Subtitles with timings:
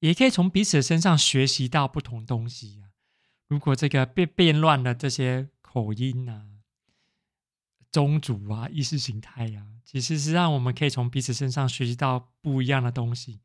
[0.00, 2.90] 也可以从彼此身上学习到不同东西啊。
[3.48, 6.46] 如果这个被变乱的这些口音啊、
[7.90, 13.40] 宗族啊、意识形态啊，其实是让我们可以从彼此身上学习到不一样的东西。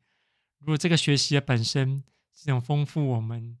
[0.58, 3.58] 如果这个学习的本身是种丰富我们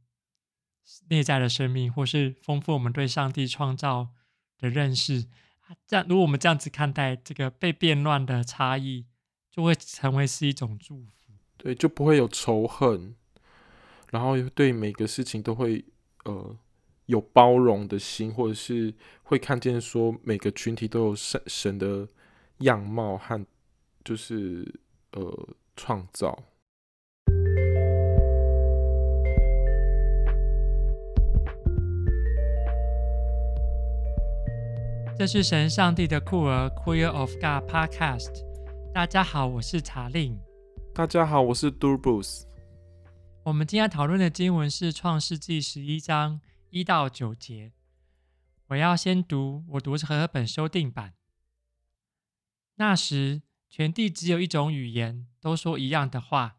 [1.08, 4.10] 内在的生命，或是丰富我们对上帝创造
[4.58, 5.26] 的认识，
[5.86, 9.06] 这样如果我们这样子看待这个被变乱的差异，
[9.50, 11.25] 就会成为是一种祝福。
[11.58, 13.14] 对，就不会有仇恨，
[14.10, 15.84] 然后对每个事情都会
[16.24, 16.56] 呃
[17.06, 18.94] 有包容的心，或者是
[19.24, 22.06] 会看见说每个群体都有神神的
[22.58, 23.44] 样貌和
[24.04, 24.80] 就是
[25.12, 26.40] 呃创造。
[35.18, 38.44] 这是神上帝的酷儿 Queer of God Podcast。
[38.92, 40.45] 大家好，我是查令。
[40.96, 42.44] 大家好，我是 Durbus。
[43.44, 47.74] 我们今天讨论的经文是创世纪十一章一到九节。
[48.68, 51.12] 我要先读，我读的是和合本修订版。
[52.76, 56.56] 那时，全地只有一种语言，都说一样的话。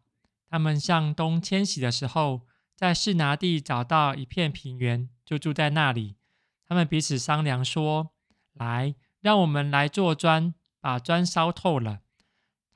[0.48, 2.42] 他们向东迁徙的时候，
[2.76, 6.14] 在示拿地找到一片平原，就住在那里。
[6.64, 8.12] 他们彼此商量说。
[8.52, 12.02] 来，让我们来做砖，把砖烧透了。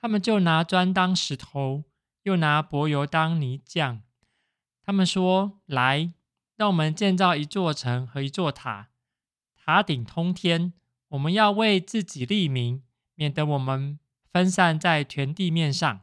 [0.02, 1.84] 他们就拿砖当石头，
[2.24, 4.02] 又拿柏油当泥匠。
[4.84, 6.12] 他们说：“来，
[6.56, 8.88] 让我们建造一座城和一座塔，
[9.54, 10.72] 塔顶通天。
[11.10, 12.82] 我们要为自己立名，
[13.14, 14.00] 免得我们
[14.32, 16.00] 分散在全地面上。”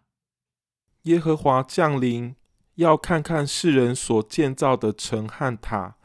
[1.03, 2.37] 耶和华降临，
[2.75, 5.97] 要看看世人所建造的城和塔。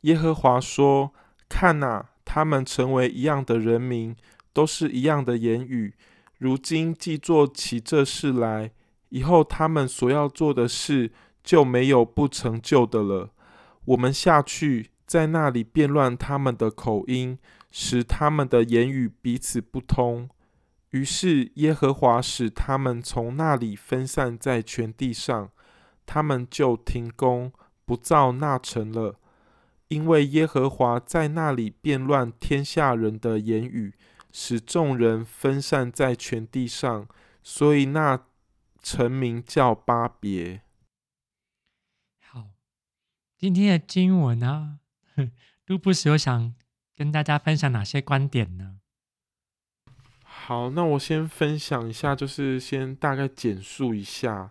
[0.00, 1.12] 耶和华说
[1.50, 4.16] ：“看哪。”他们成为一样的人民，
[4.54, 5.94] 都是一样的言语。
[6.42, 8.72] 如今既做起这事来，
[9.10, 11.12] 以后他们所要做的事
[11.44, 13.30] 就没有不成就的了。
[13.84, 17.38] 我们下去，在那里变乱他们的口音，
[17.70, 20.28] 使他们的言语彼此不通。
[20.90, 25.48] 于是耶和华使他们从那里分散在全地上，
[26.04, 27.52] 他们就停工，
[27.84, 29.14] 不造那城了。
[29.86, 33.94] 因为耶和华在那里变乱天下人的言语，
[34.32, 37.06] 使众人分散在全地上，
[37.42, 38.24] 所以那
[38.82, 40.62] 城名叫巴别。
[42.24, 42.48] 好，
[43.38, 44.80] 今天的经文呢
[45.16, 45.28] 啊，
[45.66, 46.54] 都不时有想
[46.96, 48.80] 跟大家分享哪些观点呢？
[50.22, 54.50] 好，那我先分享一下，就是先大概简述一下，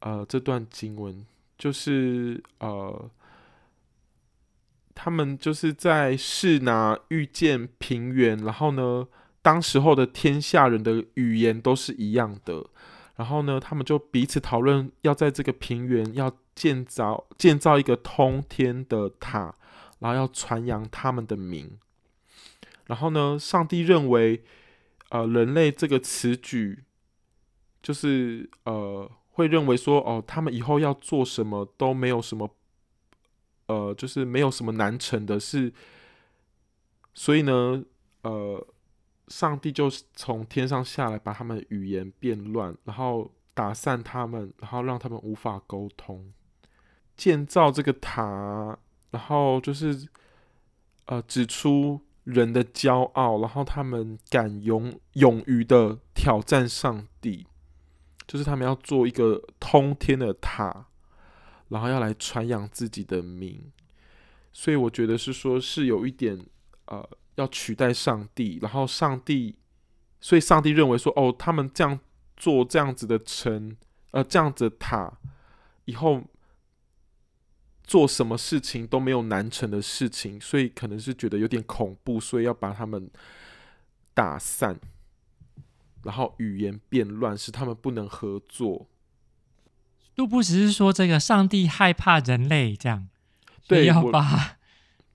[0.00, 1.26] 呃，这段经文，
[1.56, 3.10] 就是呃。
[4.94, 9.08] 他们就是在示拿遇见平原，然后呢，
[9.42, 12.64] 当时候的天下人的语言都是一样的，
[13.16, 19.54] 然后呢，他们就彼此讨论要在这个平原要建造建造一个通天的塔，
[19.98, 21.78] 然后要传扬他们的名。
[22.86, 24.42] 然后呢，上帝认为，
[25.10, 26.84] 呃，人类这个此举，
[27.82, 32.54] 就是呃，会认为说，哦，他们以后要做什么都没有什么。
[33.68, 35.72] 呃，就是没有什么难成的事，
[37.14, 37.82] 所以呢，
[38.22, 38.66] 呃，
[39.28, 46.32] 上帝就从天上下来，把他们的语言变乱，然后打散他们，然后让他们无法沟通，
[47.16, 48.78] 建造这个塔，
[49.10, 50.08] 然后就是
[51.06, 57.46] 呃，指出人的骄傲，然后他们敢勇勇于的挑战上帝，
[58.26, 60.86] 就是他们要做一个通天的塔。
[61.68, 63.72] 然后要来传扬自己的名，
[64.52, 66.38] 所以我觉得是说，是有一点
[66.84, 68.58] 呃，要取代上帝。
[68.62, 69.56] 然后上帝，
[70.20, 71.98] 所以上帝认为说，哦，他们这样
[72.36, 73.76] 做这样子的城，
[74.10, 75.18] 呃，这样子的塔，
[75.86, 76.22] 以后
[77.84, 83.10] 做什么事情都没有难成的事情，所以可能是觉得有点恐怖，所以要把他们
[84.14, 84.78] 打散，
[86.04, 88.88] 然后语言变乱，使他们不能合作。
[90.14, 93.08] 都不只是说这个上帝害怕人类这样，
[93.66, 94.58] 对，要把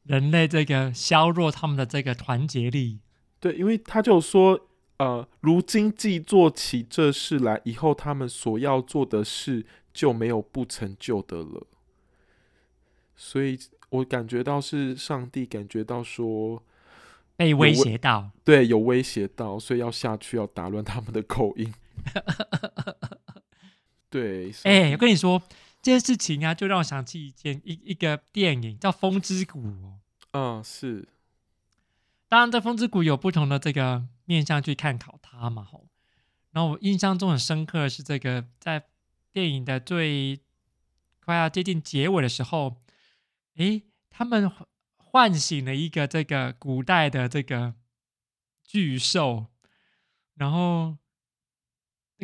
[0.07, 2.99] 人类这个削弱他们的这个团结力。
[3.39, 4.67] 对，因为他就说，
[4.97, 11.67] 呃，如今既做起这事来，以后他们所要做的事就没有不成就的了。
[13.15, 13.59] 所以
[13.89, 16.63] 我感觉到是上帝感觉到说
[17.35, 21.73] 被威胁到，对，有威胁到，所以要下去要打乱他们的口音。
[24.09, 25.41] 对，哎、欸，我跟你说
[25.81, 29.96] 这件事情啊，就让我想起一件一一个电影叫《风之谷》哦。
[30.31, 31.07] 嗯，是。
[32.27, 35.87] 当然，在《风之谷》有不同的这个面向去看考它嘛，吼。
[36.51, 38.87] 然后我印象中很深刻的是这个，在
[39.31, 40.41] 电影的最
[41.23, 42.81] 快要接近结尾的时候，
[43.55, 44.51] 诶，他们
[44.97, 47.75] 唤醒了一个这个古代的这个
[48.63, 49.47] 巨兽，
[50.33, 50.97] 然后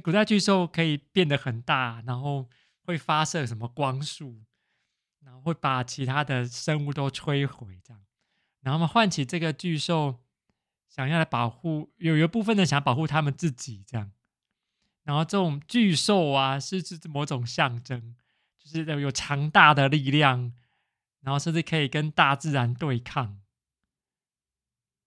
[0.04, 2.50] 古代巨兽可以变得很大，然后
[2.86, 4.42] 会发射什么光束，
[5.24, 8.02] 然后会把其他的生物都摧毁，这样，
[8.62, 10.20] 然后嘛唤起这个巨兽，
[10.88, 14.12] 想要来保护，有一部分的想保护他们自己，这样。
[15.04, 18.16] 然后这种巨兽啊，是是某种象征，
[18.58, 20.54] 就是有强大的力量，
[21.20, 23.42] 然后甚至可以跟大自然对抗，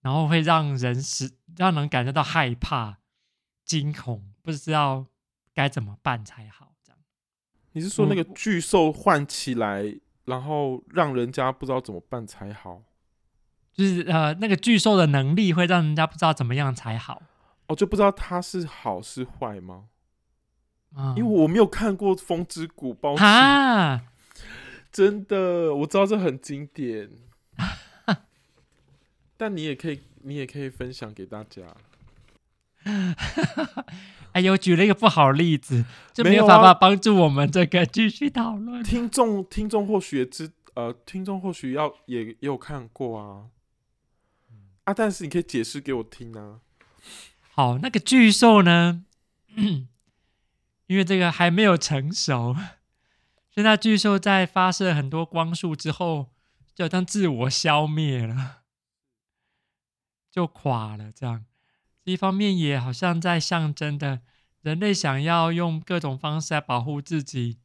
[0.01, 2.99] 然后会让人使让人感觉到害怕、
[3.65, 5.07] 惊恐，不知道
[5.51, 6.75] 该怎么办才好。
[6.83, 6.99] 这样，
[7.71, 12.83] 你是说那个巨兽唤起来，嗯、然后让人家不知道怎么办才好？
[13.73, 17.21] 就是呃，那个巨兽的能力会让人家不知道怎么样才好。
[17.67, 19.85] 我、哦、就不知道它是好是坏吗？
[20.95, 24.03] 嗯、因为我没有看过《风之谷》包啊，
[24.91, 27.11] 真的，我知道这很经典，
[29.37, 31.61] 但你也可以，你也可以分享给大家。
[34.37, 38.83] 哎呦，举了一个不好例子， 就没有办法帮助我们这个继续讨论。
[38.83, 43.49] 听众，听众或许也知，呃，听众或许要也也有看过啊，
[44.83, 46.59] 啊，但是你可以解释给我听啊。
[47.49, 49.03] 好，那个巨兽呢？
[50.85, 52.53] 因为这个还没有成熟，
[53.49, 56.29] 所以那巨兽在发射很多光束之后，
[56.75, 58.59] 就好像自我消灭了，
[60.29, 61.11] 就垮了。
[61.11, 61.43] 这样，
[62.07, 64.21] 一方面也好像在象征的，
[64.61, 67.57] 人类想要用各种方式来保护自己，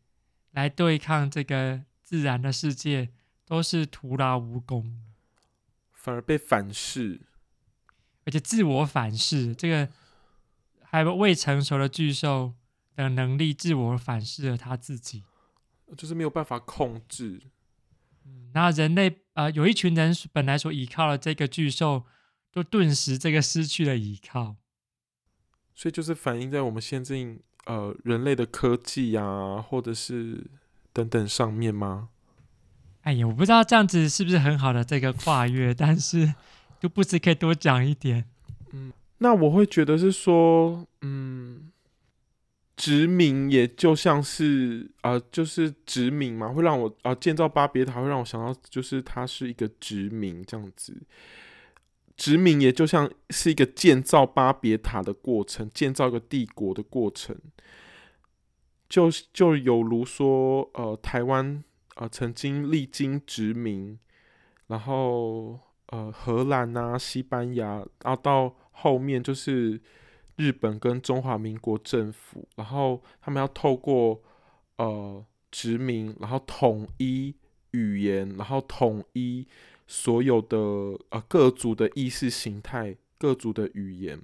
[0.50, 3.11] 来对抗这个自然的世界，
[3.47, 5.00] 都是徒劳无功，
[5.93, 7.21] 反而被反噬。
[8.25, 9.89] 而且自我反噬，这个
[10.83, 12.55] 还未成熟的巨兽
[12.97, 15.23] 的能力，自我反噬了他自己，
[15.97, 17.41] 就是没有办法控制。
[18.55, 22.05] 那人类呃，有一群人本来所依靠的这个巨兽，
[22.53, 24.55] 就顿时这个失去了依靠。
[25.75, 27.17] 所以就是反映在我们现在
[27.65, 30.47] 呃人类的科技啊，或者是
[30.93, 32.11] 等等上面吗？
[33.01, 36.35] 哎呀，我不知道这样子是不是很好的这个跨越，但是。
[36.83, 38.25] 就不知可以多讲一点，
[38.73, 41.71] 嗯，那我会觉得是说，嗯，
[42.75, 51.01] 殖民也就像是啊、呃，就是殖民嘛，会让我啊、呃、建造巴别塔会让我想到，就是它是一个殖民这样子，
[52.23, 57.37] 殖民也就像是一个建造巴别塔的过程，建造一个帝国的过程，
[58.89, 61.65] 就就有如说，呃，台湾、
[61.97, 63.99] 呃、曾经历经殖民，
[64.67, 65.59] 然后。
[65.93, 69.79] 呃，荷兰啊，西班牙，然后到后面就是
[70.37, 74.23] 日本跟中华民国政府，然后他们要透过
[74.79, 77.35] 呃殖民，然后统一
[77.73, 79.47] 语言，然后统一
[79.87, 80.57] 所有的
[81.11, 84.19] 呃各族的意识形态、各族的语言，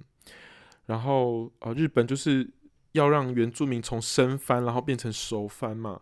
[0.87, 2.49] 然后呃日本就是
[2.93, 6.01] 要让原住民从生番然后变成熟番嘛，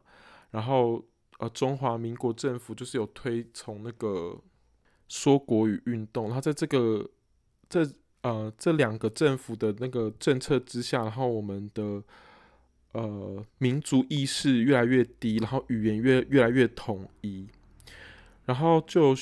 [0.52, 1.04] 然后
[1.40, 4.40] 呃中华民国政府就是有推崇那个。
[5.10, 7.10] 说国语运动，然后在这个
[7.70, 7.90] 这
[8.24, 12.04] 呃这两个政府的那个政策之下，然后我们的
[12.98, 17.48] 呃民族意识越来越低，然后语言越越来越统一，
[18.45, 19.16] 然后就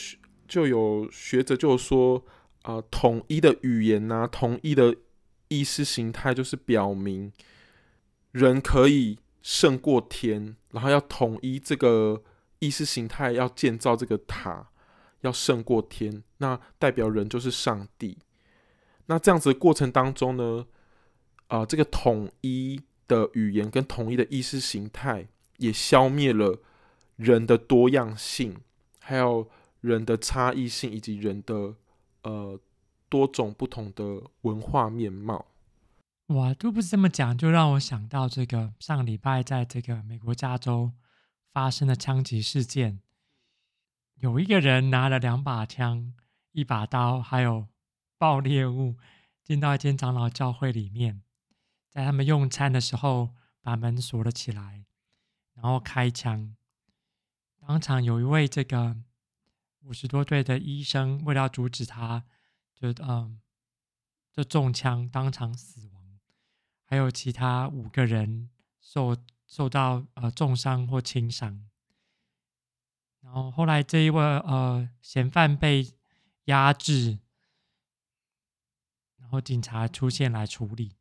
[0.48, 2.24] 就有学者就说，
[2.64, 4.96] 呃统一的语言呐、统一的
[5.50, 7.32] 意识形态，就是表明
[8.32, 12.24] 人可以胜过天，然后要统一这个
[12.60, 14.70] 意识形态，要建造这个塔。
[15.22, 18.16] 要胜过天，那代表人就是上帝。
[19.08, 20.68] 那这样子的过程当中呢，
[21.48, 26.60] 啊、呃，这个统一的语言跟统一的意识形态，也消灭了
[27.16, 28.58] 人的多样性，
[29.00, 29.50] 还有
[29.82, 31.76] 人的差异性，以及人的
[32.24, 32.60] 呃
[33.08, 35.46] 多种不同的文化面貌。
[36.28, 40.92] 哇，都不是这么讲，就让我想到这个上礼拜在这个美国加州
[41.54, 43.00] 发生的枪击事件。
[44.16, 46.14] 有一个人拿了两把枪、
[46.52, 47.68] 一把刀，还有
[48.18, 48.96] 爆裂物，
[49.44, 51.22] 进到一间长老教会里面，
[51.96, 54.84] 在他们用餐的时候，把门锁了起来，
[55.54, 56.54] 然后开枪。
[57.66, 58.98] 当场有一位这个
[59.80, 62.25] 五十多岁的医生，为了阻止他，
[62.74, 63.40] 就嗯，
[64.30, 66.20] 就中枪当场死亡，
[66.84, 68.50] 还有其他五个人
[68.82, 69.16] 受
[69.48, 71.66] 受到呃重伤或轻伤。
[73.22, 75.94] 然后后来这一位呃嫌犯被
[76.44, 77.20] 压制，
[79.16, 80.98] 然后警察出现来处理。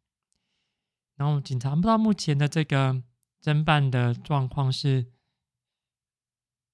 [1.17, 3.03] 然后警察不知道目前的这个
[3.41, 5.13] 侦办的状况是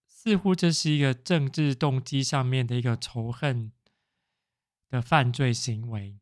[0.07, 3.73] 似乎这是一个政治动机上面的一个仇恨
[4.89, 6.19] 的犯罪行为。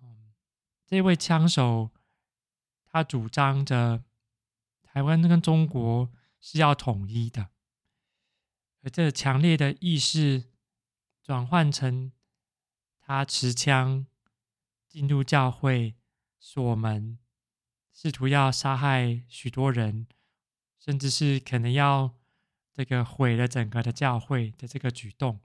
[0.00, 0.32] 嗯，
[0.86, 1.90] 这位枪手
[2.84, 4.04] 他主张着
[4.82, 6.10] 台湾跟中国
[6.40, 7.50] 是要统一的，
[8.82, 10.44] 而这强烈的意识
[11.22, 12.12] 转换成
[13.00, 14.06] 他持枪
[14.88, 15.96] 进入教会
[16.46, 17.18] 说我们，
[17.92, 20.06] 试图要杀害许多人，
[20.78, 22.14] 甚至是可能要。
[22.72, 25.40] 这个毁了整个的教会的这个举动，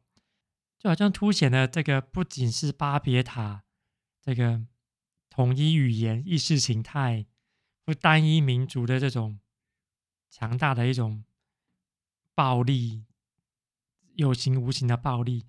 [0.78, 3.64] 就好像凸显了这个不仅是巴别塔
[4.22, 4.66] 这个
[5.30, 7.26] 统一语言、意识形态
[7.86, 9.40] 不单一民族的这种
[10.30, 11.24] 强大的一种
[12.36, 13.06] 暴力，
[14.16, 15.46] 有形无形的暴力，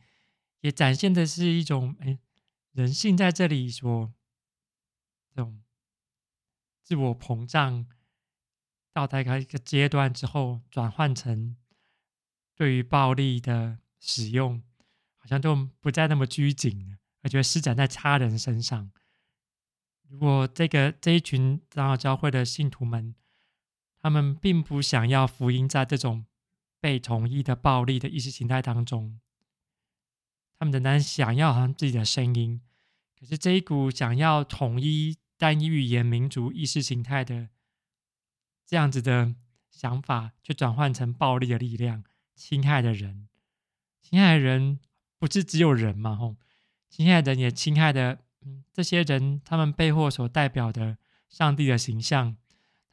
[0.61, 2.21] 也展现的是一种哎
[2.71, 4.15] 人性在这里所
[5.35, 5.63] 这种
[6.83, 7.87] 自我膨胀
[8.93, 11.57] 到大概一个阶段之后转换成。
[12.55, 14.63] 对于暴力的使用，
[15.17, 18.93] 好像都不再那么拘谨了，而觉得施展在他人身上。
[20.07, 23.15] 如果这个这一群长老教会的信徒们，
[23.99, 26.27] 他们并不想要福音在这种
[26.79, 29.19] 被统一的暴力的意识形态当中，
[30.59, 32.61] 他们仍然想要好像自己的声音。
[33.19, 37.49] 可是这一股想要统一单一语言、民族意识形态的
[38.65, 39.35] 这样子的
[39.73, 42.05] 想法，却转换成暴力的力量。
[42.37, 43.29] 侵害的人，
[44.01, 44.79] 侵害的人
[45.19, 46.15] 不是只有人嘛？
[46.15, 46.37] 吼，
[46.89, 48.21] 侵害的人也侵害的，
[48.73, 50.97] 这些人他们背后所代表的
[51.29, 52.37] 上帝的形象，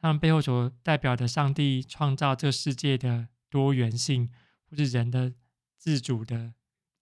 [0.00, 4.28] 他们背后所代表的上帝创造这世界的多元性，
[4.68, 5.32] 或是人的
[5.78, 6.54] 自主的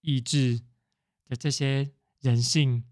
[0.02, 0.60] 意志
[1.26, 2.84] 的这些人性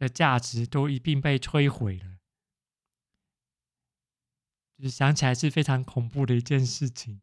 [0.00, 2.16] 的价值，都一并被摧毁了。
[4.78, 7.20] 就是想起来是非常恐怖的一件事情。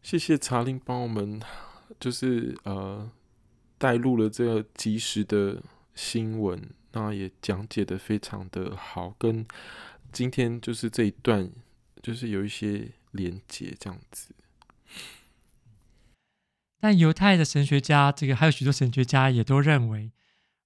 [0.00, 1.38] 谢谢查令帮我们，
[2.00, 3.12] 就是呃
[3.76, 5.62] 带入了这个即时的
[5.94, 9.46] 新闻，那也讲解的非常的好，跟
[10.10, 11.52] 今天就是这一段
[12.02, 14.34] 就是有一些连结这样子。
[16.80, 20.10] 但犹太的神学家，这个还有许多神学家也都认为，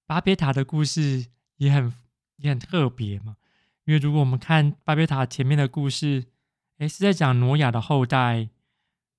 [0.05, 1.25] 巴别塔的故事
[1.57, 1.93] 也很
[2.37, 3.35] 也很特别嘛，
[3.83, 6.25] 因为如果我们看巴别塔前面的故事，
[6.77, 8.49] 诶，是在讲挪亚的后代。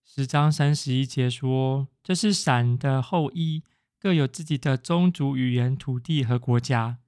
[0.08, 3.64] 十章三十一节说：“这是闪的后裔，
[3.98, 6.98] 各有自己的宗族、语言、土地和国家。”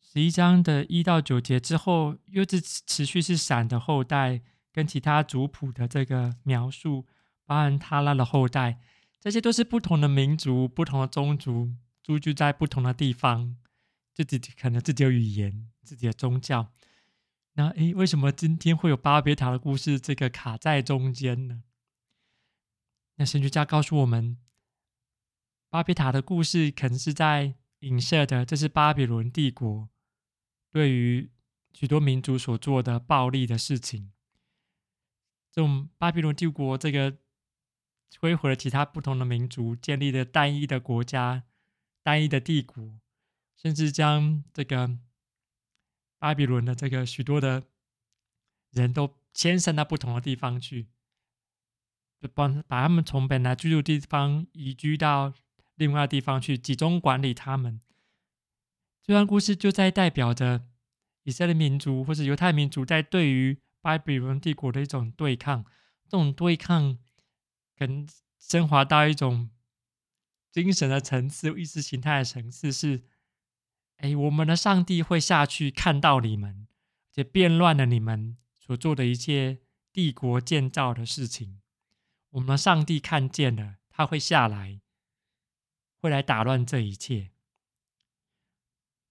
[0.00, 4.40] 十一章的一到九节之后，又是持续是闪的后代
[4.72, 7.06] 跟其他族谱的这个描述，
[7.52, 8.80] 包含他拉的后代，
[9.20, 11.70] 这些都是不同的民族、不同的宗族，
[12.02, 13.58] 居住在不同的地方，
[14.14, 16.72] 自己可能自己有语言、自己的宗教。
[17.52, 21.62] 那诶，为什么今天会有巴别塔的故事这个卡在中间呢？
[23.16, 24.38] 那神学家告诉我们，
[25.68, 29.90] 巴别塔的故事可能是在影射的，这是巴比伦帝国
[30.70, 31.30] 对于
[31.74, 34.10] 许多民族所做的暴力的事情。
[35.50, 37.18] 这种巴比伦帝国这个
[38.12, 41.44] 摧毁了其他不同的民族，建立了单一的国家、
[42.02, 43.00] 单一的帝国，
[43.56, 44.98] 甚至将这个
[46.18, 47.64] 巴比伦的这个许多的
[48.70, 50.88] 人都迁徙到不同的地方去。
[52.20, 55.32] 就帮把他们从本来居住地方移居到
[55.74, 57.80] 另外的地方去，集中管理他们。
[59.02, 60.64] 这段故事就在代表着
[61.24, 65.64] 以色列民族或者犹太民族在对于巴比伦帝国的一种对抗。
[66.04, 66.98] 这种对抗
[67.84, 68.08] 跟
[68.38, 69.50] 升华到一种
[70.52, 73.02] 精神的层次、意识形态的层次，是：
[73.96, 76.68] 哎，我们的上帝会下去看到你们，
[77.10, 79.58] 且变乱了你们所做的一切
[79.92, 81.60] 帝国建造的事情。
[82.30, 84.80] 我们的上帝看见了，他会下来，
[85.96, 87.32] 会来打乱这一切。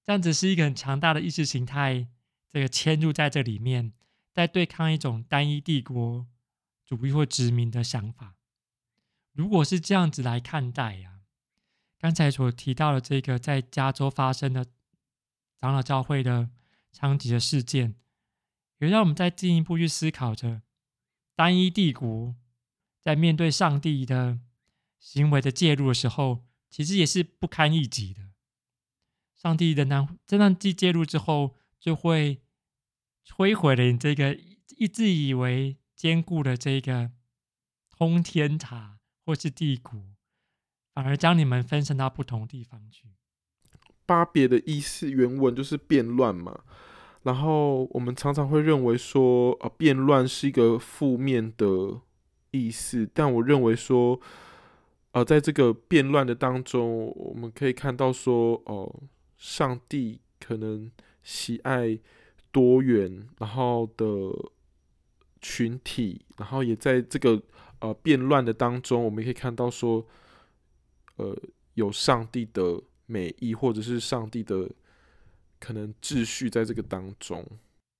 [0.01, 2.07] 这样子是一个很强大的意识形态，
[2.47, 3.91] 这个嵌入在这里面，
[4.31, 6.25] 在对抗一种单一帝国
[6.85, 8.37] 主义或殖民的想法。
[9.33, 11.21] 如果是这样子来看待呀、啊，
[11.99, 14.65] 刚才所提到的这个在加州发生的
[15.59, 16.49] 长老教会的
[16.91, 17.95] 枪击的事件，
[18.79, 20.61] 也让我们再进一步去思考着
[21.35, 22.35] 单一帝国。
[22.99, 24.37] 在面对上帝的
[24.99, 28.29] 行为的介入的时候，其实也是不堪一击的。
[29.35, 32.43] 上帝的那这段既介入之后，就会
[33.25, 34.35] 摧毁了你这个
[34.77, 37.11] 一直以为坚固的这个
[37.89, 38.99] 通天塔
[39.31, 39.97] 或是帝国，
[40.93, 43.05] 反而将你们分散到不同地方去。
[44.05, 46.65] 巴别的意思原文就是变乱嘛。
[47.23, 52.01] 然后我们常常会认为说，呃，变乱是一个负面的
[52.49, 54.19] 意思，但我认为说，
[55.13, 59.03] 呃，在这个变乱的当中，我们可以看到说，哦、
[59.37, 60.91] 上帝可能
[61.23, 61.97] 喜爱
[62.51, 64.05] 多元，然后的
[65.39, 67.41] 群体，然后也在这个
[67.81, 70.07] 呃变乱的当中，我们可以看到说，
[71.17, 71.37] 呃，
[71.73, 74.69] 有上帝的美意，或者是上帝的。
[75.63, 77.45] 可能秩序在这个当中，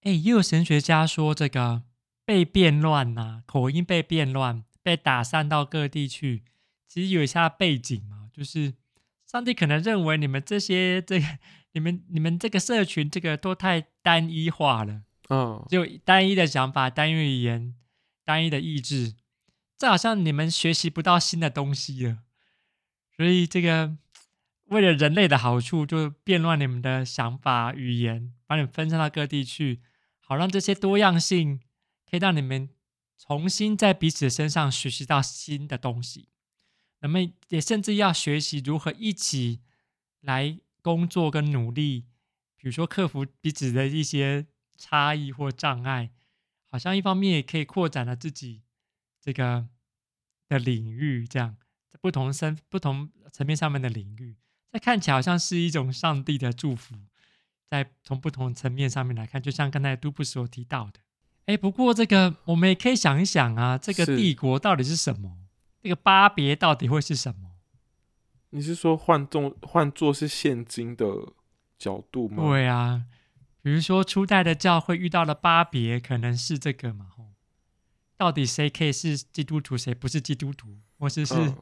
[0.01, 1.83] 哎，也有神学家说，这个
[2.25, 6.41] 被变乱呐、啊，口音被变乱，被打散到各地去，
[6.87, 8.73] 其实有一下背景嘛，就是
[9.27, 11.27] 上帝可能认为你们这些这个，
[11.73, 17.75] 你们你们这个社群这个都太单一化了，嗯、哦，就单一的想法、单一语言、
[18.25, 19.13] 单一的意志，
[19.81, 22.19] 这好像你们学习不到新的东西了，
[23.17, 23.97] 所以这个。
[24.65, 29.81] 为了人类的好处，就变乱你们的想法、语言，把你们分散到各地去，
[30.21, 31.59] 好让这些多样性
[32.09, 32.69] 可以让你们
[33.17, 36.29] 重新在彼此身上学习到新的东西。
[37.01, 37.19] 那么
[37.49, 39.59] 也甚至要学习如何一起
[40.21, 42.05] 来工作跟努力，
[42.55, 44.45] 比如说克服彼此的一些
[44.77, 46.11] 差异或障碍，
[46.69, 48.61] 好像一方面也可以扩展了自己
[49.21, 49.67] 这个
[50.49, 51.55] 的领域，这样
[51.91, 54.35] 在不同身不同层面上面的领域。
[54.71, 56.95] 这看起来好像是一种上帝的祝福，
[57.69, 60.99] 在从不同层面上面来看，就像刚才杜布所提到的。
[61.45, 65.37] 哎，不过这个我们也可以想一想啊，这个帝国到底是什么？
[65.81, 67.51] 这个巴别到底会是什么？
[68.51, 71.05] 你是说换作换作是现今的
[71.77, 72.43] 角度吗？
[72.43, 73.05] 对啊，
[73.61, 77.07] 比如说初代的教会遇到了巴别，可能是这个嘛？
[78.21, 80.67] 到底谁可以是基督徒，谁不是基督徒，
[80.99, 81.33] 或者是？
[81.33, 81.55] 嗯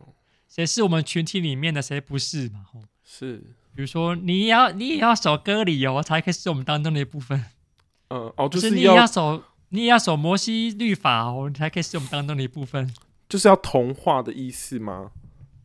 [0.50, 2.64] 谁是我们群体里面的，谁不是嘛？
[2.64, 3.38] 吼，是。
[3.76, 7.46] 比如说，你要你也要守割礼哦，才可以是我们当中的一部分。
[8.10, 12.92] 嗯，哦，就是，是你也要守，你也要守摩西律法哦，你才可以是我们当中的一部分。
[13.30, 15.12] 就是要同化的意思吗？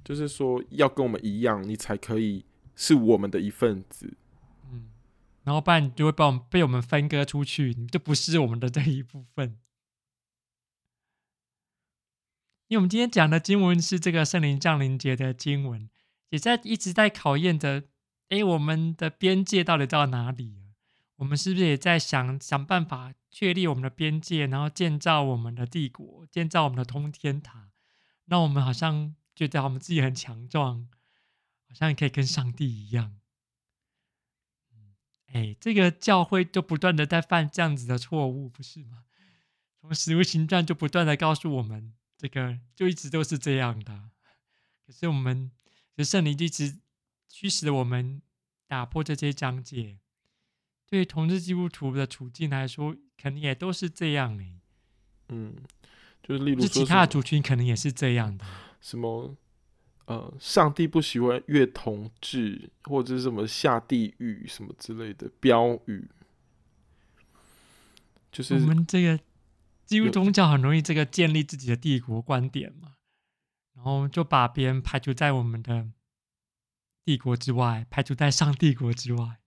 [0.04, 2.44] 就是说，要跟我们一样，你才可以
[2.76, 4.14] 是我们的一份子。
[4.70, 4.90] 嗯，
[5.44, 9.56] 然后不然你就会把我们被我们分割出去，你就不是我们的这一部分。
[12.68, 15.88] 因为我们今天讲的经文是这个圣灵降临节的经文，
[16.30, 17.84] 也在一直在考验着，
[18.30, 20.62] 哎，我们的边界到底到哪里？
[21.16, 27.70] 我们是不是也在想想办法确立我们的边界，然后建造我们的帝国，建造我们的通天塔？
[28.24, 30.88] 那我们好像觉得我们自己很强壮，
[31.68, 33.18] 好像可以跟上帝一样。
[35.26, 39.04] 哎，这个教会就不断的在犯这样子的错误，不是吗？
[39.80, 41.92] 从使徒行传就不断的告诉我们。
[42.16, 44.10] 这个就一直都是这样的，
[44.86, 45.50] 可是我们，
[45.96, 46.78] 就圣灵一直
[47.28, 48.22] 驱使我们
[48.66, 49.98] 打破这些章节。
[50.86, 54.60] 对于同志基督徒的处境来说，可能也都是这样哎。
[55.28, 55.56] 嗯，
[56.22, 58.44] 就是例如说，其他的族群可能也是这样的。
[58.80, 59.36] 什么？
[60.06, 66.06] 呃，上帝不喜欢越同志，或者是什么下地狱什么之类的标语，
[68.30, 69.18] 就是我们这个。
[69.94, 72.96] 基督宗教很容易这个建立自己的帝国观点嘛，
[73.76, 75.86] 然后就把别人排除在我们的
[77.04, 79.38] 帝国之外，排除在上帝国之外。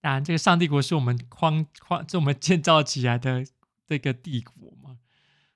[0.00, 3.44] 当然，这个上帝国是我们框框，是我们建造起来的
[3.88, 5.00] 这个帝国嘛。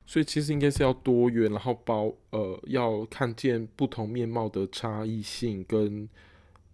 [0.04, 6.08] 所以其实应该是要多元，然后包呃要看见不同面貌的差异性跟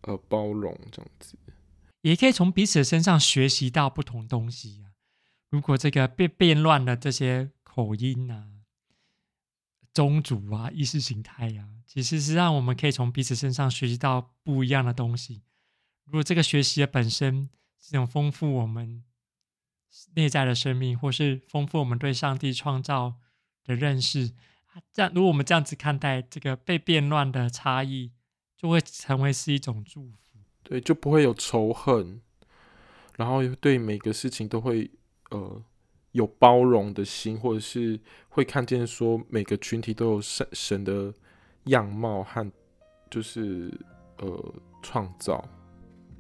[0.03, 1.37] 呃包容这样子，
[2.01, 4.92] 也可以从彼此身上学习到不同东西啊。
[5.53, 8.49] 如果这个变变乱了这些口音啊、
[9.93, 15.43] 宗族啊、意识形态啊，其实是让我们可以从彼此身上学习到不一样的东西。
[16.07, 19.05] 如果这个学习的本身是一种丰富我们
[20.15, 23.17] 内在的生命，或是丰富我们对上帝创造
[23.63, 24.33] 的认识，
[24.91, 28.13] 这样如果我们这样子看待这个被变乱的差异，
[28.57, 30.39] 就会成为是一种祝福。
[30.63, 32.23] 对，就不会有仇恨，
[33.19, 34.91] 然后对每个事情都会。
[35.33, 35.63] 呃，
[36.13, 41.13] 有包容的心，或者是会看见说每个群体都有神神的
[41.65, 42.51] 样貌和
[43.11, 43.73] 就是
[44.19, 45.43] 呃创造。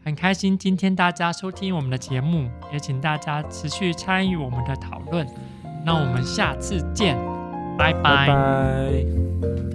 [0.05, 5.27] 很开心今天大家收听我们的节目，也请大家持续参与我们的讨论。
[5.85, 7.17] 那我们下次见，
[7.79, 8.03] 拜拜。
[8.03, 9.72] 拜拜。